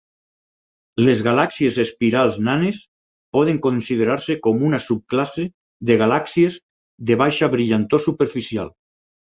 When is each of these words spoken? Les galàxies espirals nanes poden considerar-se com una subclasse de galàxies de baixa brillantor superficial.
Les 1.07 1.19
galàxies 1.27 1.77
espirals 1.83 2.39
nanes 2.47 2.79
poden 3.39 3.61
considerar-se 3.67 4.39
com 4.49 4.67
una 4.71 4.81
subclasse 4.89 5.47
de 5.93 6.01
galàxies 6.05 6.61
de 7.11 7.21
baixa 7.27 7.55
brillantor 7.59 8.07
superficial. 8.11 8.77